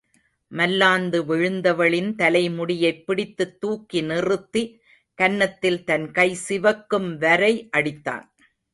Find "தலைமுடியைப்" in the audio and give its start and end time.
2.15-3.05